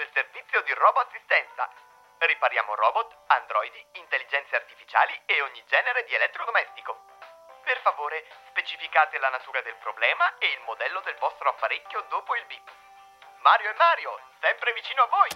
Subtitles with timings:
[0.00, 1.68] Il servizio di roboassistenza.
[2.20, 6.92] Ripariamo robot, androidi, intelligenze artificiali e ogni genere di elettrodomestico.
[7.64, 12.44] Per favore, specificate la natura del problema e il modello del vostro apparecchio dopo il
[12.48, 12.66] bip.
[13.40, 15.30] Mario e Mario, sempre vicino a voi!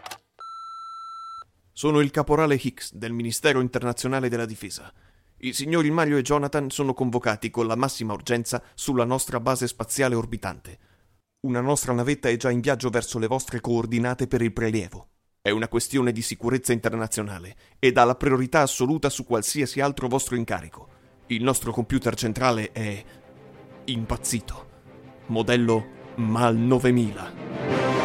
[1.72, 4.92] Sono il caporale Hicks del Ministero Internazionale della Difesa.
[5.38, 10.14] I signori Mario e Jonathan sono convocati con la massima urgenza sulla nostra base spaziale
[10.14, 10.83] orbitante.
[11.44, 15.08] Una nostra navetta è già in viaggio verso le vostre coordinate per il prelievo.
[15.42, 20.36] È una questione di sicurezza internazionale ed ha la priorità assoluta su qualsiasi altro vostro
[20.36, 20.88] incarico.
[21.26, 23.04] Il nostro computer centrale è
[23.84, 24.68] impazzito.
[25.26, 28.03] Modello MAL 9000.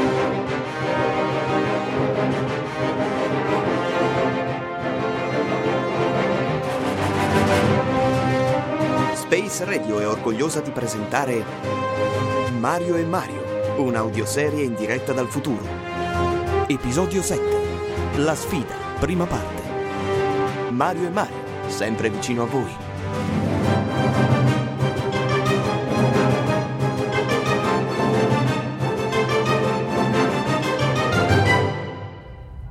[9.31, 11.45] Space Radio è orgogliosa di presentare
[12.58, 15.63] Mario e Mario, un'audioserie in diretta dal futuro.
[16.66, 18.17] Episodio 7.
[18.22, 20.72] La sfida, prima parte.
[20.72, 21.35] Mario e Mario,
[21.67, 22.75] sempre vicino a voi.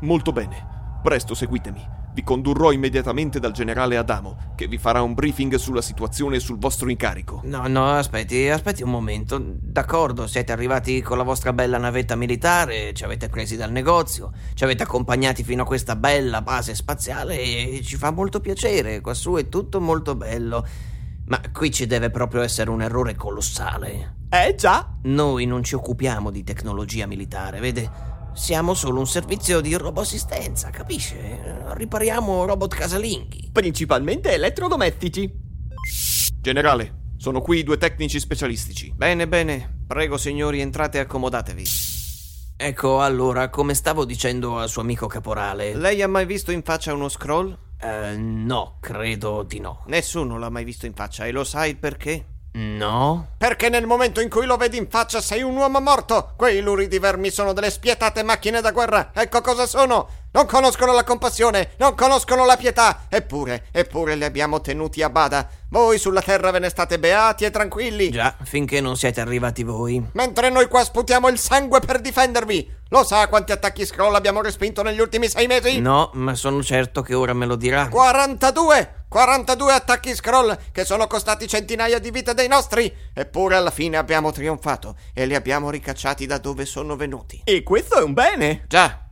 [0.00, 0.66] Molto bene.
[1.04, 1.88] Presto seguitemi.
[2.18, 6.58] Vi condurrò immediatamente dal generale Adamo, che vi farà un briefing sulla situazione e sul
[6.58, 7.42] vostro incarico.
[7.44, 9.40] No, no, aspetti, aspetti un momento.
[9.40, 14.64] D'accordo, siete arrivati con la vostra bella navetta militare, ci avete presi dal negozio, ci
[14.64, 19.00] avete accompagnati fino a questa bella base spaziale e ci fa molto piacere.
[19.00, 20.66] Quassù è tutto molto bello.
[21.26, 24.16] Ma qui ci deve proprio essere un errore colossale.
[24.28, 28.17] Eh già, Noi non ci occupiamo di tecnologia militare, vede?
[28.38, 31.64] Siamo solo un servizio di roboassistenza, capisce?
[31.74, 33.50] Ripariamo robot casalinghi.
[33.52, 35.28] principalmente elettrodomestici.
[36.40, 38.92] Generale, sono qui i due tecnici specialistici.
[38.94, 39.82] Bene, bene.
[39.88, 41.64] Prego, signori, entrate e accomodatevi.
[42.56, 45.74] Ecco, allora, come stavo dicendo al suo amico caporale.
[45.74, 47.58] Lei ha mai visto in faccia uno scroll?
[47.80, 49.82] Eh, no, credo di no.
[49.88, 52.37] Nessuno l'ha mai visto in faccia e lo sai perché?
[52.60, 53.34] No?
[53.38, 56.32] Perché nel momento in cui lo vedi in faccia sei un uomo morto!
[56.36, 59.10] Quei luridi vermi sono delle spietate macchine da guerra!
[59.14, 60.08] Ecco cosa sono!
[60.30, 63.06] Non conoscono la compassione, non conoscono la pietà!
[63.08, 65.48] Eppure, eppure li abbiamo tenuti a bada!
[65.70, 68.10] Voi sulla terra ve ne state beati e tranquilli!
[68.10, 70.06] Già, finché non siete arrivati voi.
[70.12, 72.76] Mentre noi qua sputiamo il sangue per difendervi!
[72.90, 75.80] Lo sa quanti attacchi scroll abbiamo respinto negli ultimi sei mesi?
[75.80, 77.88] No, ma sono certo che ora me lo dirà.
[77.88, 79.04] 42!
[79.08, 82.94] 42 attacchi scroll che sono costati centinaia di vite dei nostri!
[83.14, 87.40] Eppure alla fine abbiamo trionfato e li abbiamo ricacciati da dove sono venuti.
[87.44, 88.64] E questo è un bene.
[88.68, 89.04] Già.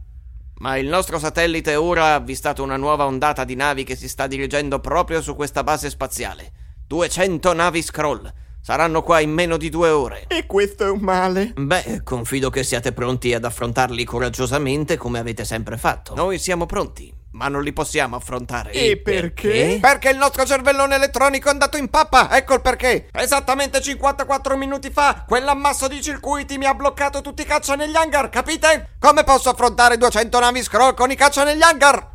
[0.58, 4.26] Ma il nostro satellite ora ha avvistato una nuova ondata di navi che si sta
[4.26, 6.52] dirigendo proprio su questa base spaziale.
[6.86, 8.32] 200 navi scroll.
[8.60, 10.24] Saranno qua in meno di due ore.
[10.28, 11.52] E questo è un male.
[11.54, 16.14] Beh, confido che siate pronti ad affrontarli coraggiosamente come avete sempre fatto.
[16.14, 18.72] Noi siamo pronti, ma non li possiamo affrontare.
[18.72, 19.78] E perché?
[19.80, 23.08] Perché il nostro cervellone elettronico è andato in pappa, ecco il perché.
[23.12, 28.30] Esattamente 54 minuti fa, quell'ammasso di circuiti mi ha bloccato tutti i caccia negli hangar,
[28.30, 28.96] capite?
[28.98, 32.12] Come posso affrontare 200 navi scroll con i caccia negli hangar?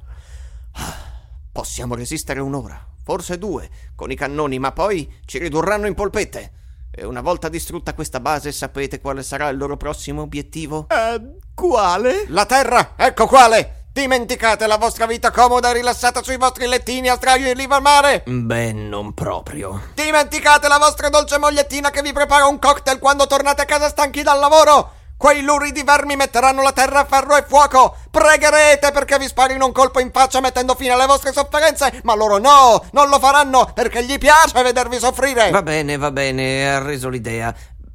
[1.52, 6.54] Possiamo resistere un'ora, forse due, con i cannoni, ma poi ci ridurranno in polpette.
[6.94, 10.88] E una volta distrutta questa base, sapete quale sarà il loro prossimo obiettivo?
[10.90, 12.26] Eh, quale?
[12.30, 13.81] La Terra, ecco quale!
[13.94, 17.82] Dimenticate la vostra vita comoda e rilassata sui vostri lettini a sdraio in riva al
[17.82, 18.24] mare!
[18.26, 19.90] Beh, non proprio.
[19.96, 24.24] Dimenticate la vostra dolce mogliettina che vi prepara un cocktail quando tornate a casa stanchi
[24.24, 24.94] dal lavoro!
[25.18, 27.98] Quei luridi vermi metteranno la terra a ferro e fuoco!
[28.10, 32.38] Pregherete perché vi sparino un colpo in faccia mettendo fine alle vostre sofferenze, ma loro
[32.38, 32.82] no!
[32.94, 35.50] Non lo faranno perché gli piace vedervi soffrire!
[35.50, 37.54] Va bene, va bene, ha reso l'idea.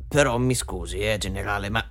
[0.09, 1.82] Però mi scusi, eh, generale, ma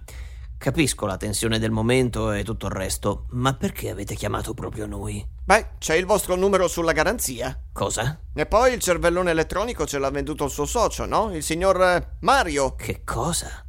[0.66, 5.24] capisco la tensione del momento e tutto il resto, ma perché avete chiamato proprio noi?
[5.44, 7.56] Beh, c'è il vostro numero sulla garanzia.
[7.72, 8.20] Cosa?
[8.34, 11.32] E poi il cervellone elettronico ce l'ha venduto il suo socio, no?
[11.36, 12.74] Il signor eh, Mario.
[12.74, 13.64] Che cosa?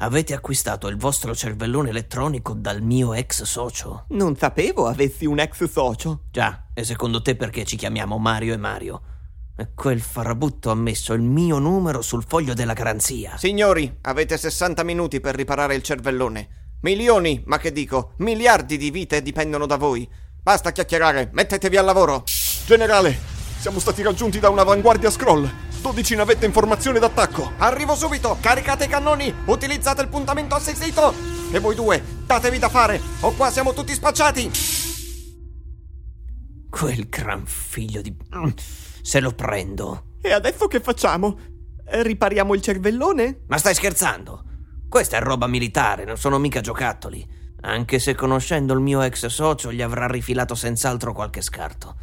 [0.00, 4.04] Avete acquistato il vostro cervellone elettronico dal mio ex socio?
[4.10, 6.24] Non sapevo avessi un ex socio.
[6.30, 9.00] Già, e secondo te perché ci chiamiamo Mario e Mario?
[9.58, 13.38] E quel farabutto ha messo il mio numero sul foglio della garanzia.
[13.38, 16.74] Signori, avete 60 minuti per riparare il cervellone.
[16.82, 20.06] Milioni, ma che dico, miliardi di vite dipendono da voi.
[20.42, 22.24] Basta chiacchierare, mettetevi al lavoro.
[22.66, 23.18] Generale,
[23.58, 25.50] siamo stati raggiunti da un'avanguardia scroll.
[25.80, 27.52] 12 navette in formazione d'attacco.
[27.56, 31.14] Arrivo subito, caricate i cannoni, utilizzate il puntamento assistito.
[31.50, 34.50] E voi due, datevi da fare, o qua siamo tutti spacciati.
[36.68, 38.14] Quel gran figlio di...
[39.06, 40.14] Se lo prendo.
[40.20, 41.38] E adesso che facciamo?
[41.84, 43.42] Ripariamo il cervellone?
[43.46, 44.42] Ma stai scherzando?
[44.88, 47.24] Questa è roba militare, non sono mica giocattoli.
[47.60, 51.94] Anche se conoscendo il mio ex socio gli avrà rifilato senz'altro qualche scarto.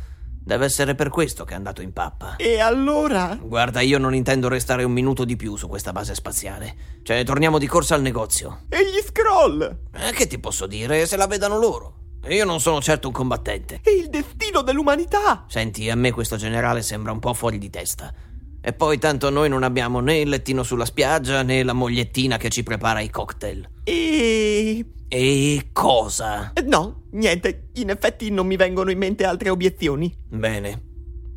[0.46, 2.38] Deve essere per questo che è andato in pappa.
[2.38, 3.38] E allora?
[3.38, 7.02] Guarda, io non intendo restare un minuto di più su questa base spaziale.
[7.04, 8.62] Cioè, torniamo di corsa al negozio.
[8.70, 9.90] E gli scroll?
[9.94, 11.06] Eh, che ti posso dire?
[11.06, 12.03] Se la vedano loro.
[12.30, 13.82] Io non sono certo un combattente.
[13.84, 15.46] E il destino dell'umanità?
[15.48, 18.14] Senti, a me questo generale sembra un po' fuori di testa.
[18.62, 22.50] E poi tanto noi non abbiamo né il lettino sulla spiaggia né la mogliettina che
[22.50, 23.68] ci prepara i cocktail.
[23.84, 24.86] E...
[25.10, 26.54] E cosa?
[26.66, 27.70] No, niente.
[27.74, 30.16] In effetti non mi vengono in mente altre obiezioni.
[30.30, 30.82] Bene.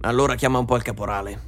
[0.03, 1.43] Allora chiama un po' il caporale.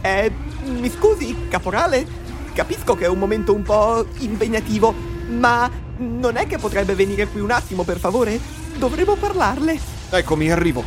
[0.00, 0.32] Eh,
[0.64, 2.06] mi scusi, caporale?
[2.54, 4.94] Capisco che è un momento un po' impegnativo,
[5.26, 8.38] ma non è che potrebbe venire qui un attimo, per favore?
[8.76, 9.78] Dovremmo parlarle.
[10.10, 10.84] Eccomi, arrivo.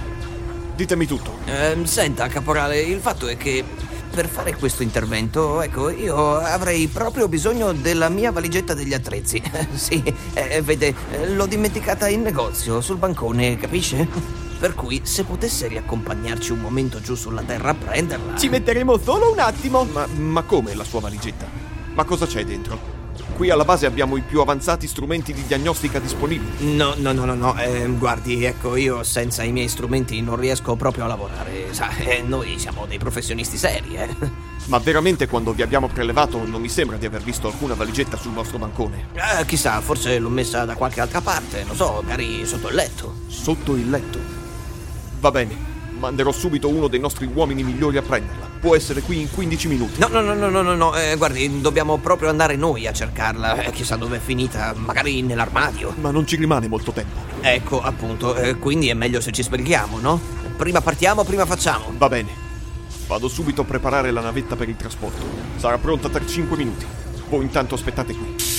[0.75, 1.39] Ditemi tutto.
[1.45, 3.63] Ehm, senta, caporale, il fatto è che
[4.09, 9.41] per fare questo intervento, ecco, io avrei proprio bisogno della mia valigetta degli attrezzi.
[9.73, 10.01] sì,
[10.33, 14.07] eh, vede, eh, l'ho dimenticata in negozio, sul bancone, capisce?
[14.59, 18.35] Per cui, se potesse riaccompagnarci un momento giù sulla terra a prenderla.
[18.35, 19.85] Ci metteremo solo un attimo.
[19.85, 21.47] Ma, ma come la sua valigetta?
[21.93, 22.98] Ma cosa c'è dentro?
[23.39, 26.75] Qui alla base abbiamo i più avanzati strumenti di diagnostica disponibili.
[26.75, 30.75] No, no, no, no, no, eh, guardi, ecco, io senza i miei strumenti non riesco
[30.75, 31.67] proprio a lavorare.
[31.71, 34.09] Sa, eh, noi siamo dei professionisti seri, eh.
[34.65, 38.33] Ma veramente quando vi abbiamo prelevato non mi sembra di aver visto alcuna valigetta sul
[38.33, 39.07] vostro bancone.
[39.13, 43.19] Eh, chissà, forse l'ho messa da qualche altra parte, non so, magari sotto il letto.
[43.27, 44.19] Sotto il letto.
[45.21, 45.68] Va bene,
[45.99, 48.47] manderò subito uno dei nostri uomini migliori a prenderla.
[48.59, 49.99] Può essere qui in 15 minuti.
[49.99, 53.61] No, no, no, no, no, no, no, eh, guardi, dobbiamo proprio andare noi a cercarla.
[53.63, 55.93] Eh, chissà dove è finita, magari nell'armadio.
[55.99, 57.19] Ma non ci rimane molto tempo.
[57.41, 60.19] Ecco, appunto, eh, quindi è meglio se ci sbrighiamo, no?
[60.57, 61.91] Prima partiamo, prima facciamo.
[61.97, 62.47] Va bene.
[63.07, 65.25] Vado subito a preparare la navetta per il trasporto.
[65.57, 66.85] Sarà pronta tra 5 minuti.
[67.29, 68.58] Voi intanto aspettate qui.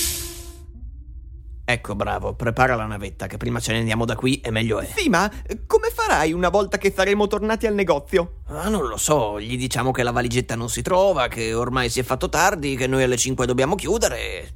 [1.71, 4.91] Ecco, bravo, prepara la navetta, che prima ce ne andiamo da qui e meglio è.
[4.93, 8.41] Sì, ma eh, come farai una volta che saremo tornati al negozio?
[8.47, 12.01] Ah, non lo so, gli diciamo che la valigetta non si trova, che ormai si
[12.01, 14.49] è fatto tardi, che noi alle 5 dobbiamo chiudere.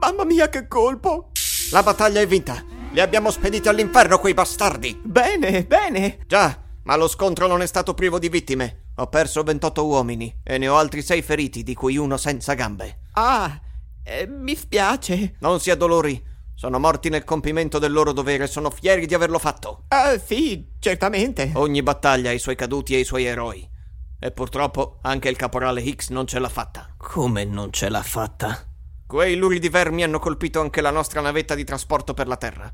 [0.00, 1.32] Mamma mia, che colpo!
[1.70, 2.64] La battaglia è vinta.
[2.92, 4.98] Li abbiamo spediti all'inferno quei bastardi.
[5.04, 6.20] Bene, bene.
[6.26, 8.87] Già, ma lo scontro non è stato privo di vittime.
[9.00, 13.02] Ho perso 28 uomini e ne ho altri 6 feriti, di cui uno senza gambe.
[13.12, 13.60] Ah,
[14.02, 15.36] eh, mi spiace.
[15.38, 16.20] Non si addolori.
[16.52, 19.84] Sono morti nel compimento del loro dovere e sono fieri di averlo fatto.
[19.88, 21.52] Ah, sì, certamente.
[21.54, 23.68] Ogni battaglia ha i suoi caduti e i suoi eroi.
[24.18, 26.92] E purtroppo anche il caporale Hicks non ce l'ha fatta.
[26.96, 28.66] Come non ce l'ha fatta?
[29.06, 32.68] Quei luridi vermi hanno colpito anche la nostra navetta di trasporto per la terra.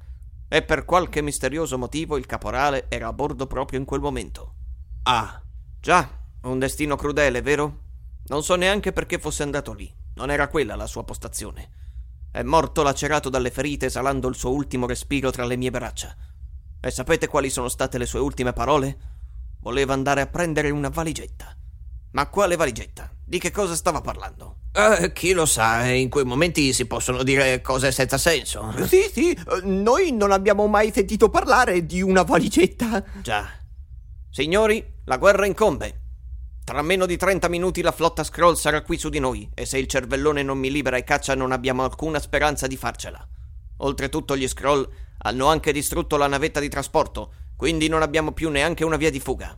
[0.49, 4.55] E per qualche misterioso motivo il caporale era a bordo proprio in quel momento.
[5.03, 5.39] Ah,
[5.85, 6.09] Già,
[6.45, 7.81] un destino crudele, vero?
[8.29, 9.95] Non so neanche perché fosse andato lì.
[10.15, 11.69] Non era quella la sua postazione.
[12.33, 16.17] È morto lacerato dalle ferite, esalando il suo ultimo respiro tra le mie braccia.
[16.81, 18.97] E sapete quali sono state le sue ultime parole?
[19.61, 21.55] Voleva andare a prendere una valigetta.
[22.13, 23.15] Ma quale valigetta?
[23.23, 24.61] Di che cosa stava parlando?
[24.73, 28.73] eh, chi lo sa, in quei momenti si possono dire cose senza senso.
[28.87, 33.05] Sì, sì, eh, noi non abbiamo mai sentito parlare di una valigetta.
[33.21, 33.47] Già.
[34.31, 36.01] Signori, la guerra incombe.
[36.65, 39.77] Tra meno di 30 minuti la flotta Scroll sarà qui su di noi e se
[39.77, 43.23] il cervellone non mi libera e caccia non abbiamo alcuna speranza di farcela.
[43.79, 48.83] Oltretutto gli Scroll hanno anche distrutto la navetta di trasporto, quindi non abbiamo più neanche
[48.83, 49.55] una via di fuga.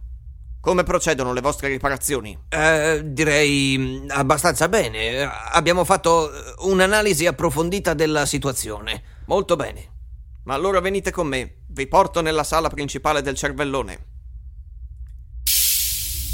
[0.61, 2.37] Come procedono le vostre riparazioni?
[2.49, 5.23] Eh, direi mm, abbastanza bene.
[5.23, 9.03] Abbiamo fatto eh, un'analisi approfondita della situazione.
[9.27, 9.95] Molto bene.
[10.43, 14.16] Ma allora venite con me, vi porto nella sala principale del cervellone.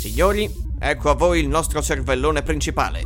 [0.03, 3.05] Signori, ecco a voi il nostro cervellone principale.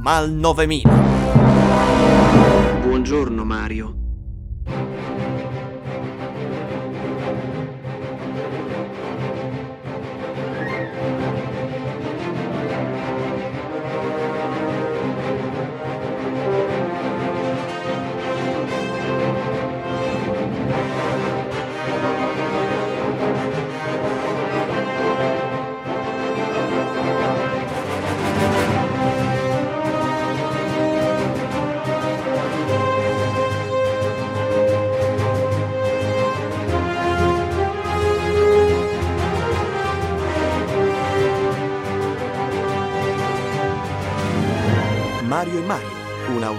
[0.00, 2.80] Mal 9000.
[2.80, 3.94] Buongiorno Mario.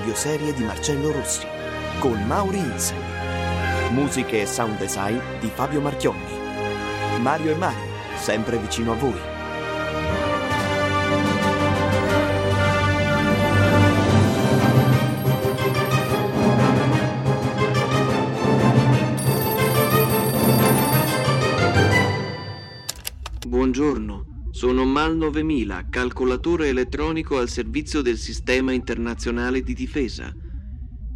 [0.04, 1.48] Un'audioserie di Marcello Rossi,
[2.00, 2.98] con Mauri Insel.
[3.92, 6.42] Musiche e sound design di Fabio Marchionni.
[7.22, 9.32] Mario e Mario, sempre vicino a voi.
[23.48, 24.13] Buongiorno,
[24.64, 30.32] sono Mal 9000, calcolatore elettronico al servizio del Sistema Internazionale di Difesa.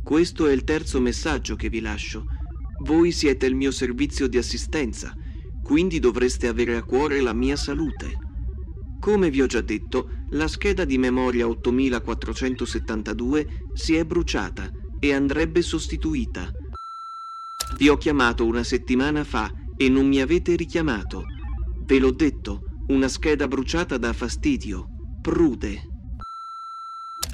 [0.04, 2.26] Questo è il terzo messaggio che vi lascio.
[2.84, 5.14] Voi siete il mio servizio di assistenza,
[5.64, 8.12] quindi dovreste avere a cuore la mia salute.
[9.00, 15.62] Come vi ho già detto, la scheda di memoria 8472 si è bruciata e andrebbe
[15.62, 16.52] sostituita.
[17.78, 21.24] Vi ho chiamato una settimana fa e non mi avete richiamato.
[21.86, 24.88] Ve l'ho detto, una scheda bruciata dà fastidio.
[25.22, 25.82] Prude.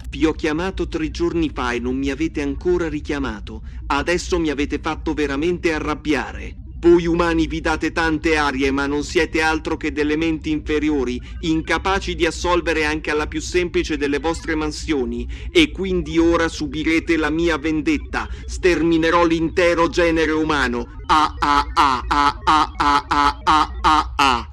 [0.10, 3.64] Vi ho chiamato tre giorni fa e non mi avete ancora richiamato.
[3.88, 6.58] Adesso mi avete fatto veramente arrabbiare.
[6.80, 12.14] Voi umani vi date tante arie, ma non siete altro che delle menti inferiori, incapaci
[12.14, 17.58] di assolvere anche alla più semplice delle vostre mansioni, e quindi ora subirete la mia
[17.58, 18.28] vendetta.
[18.46, 21.00] Sterminerò l'intero genere umano.
[21.06, 24.53] A a a a a a a a a a.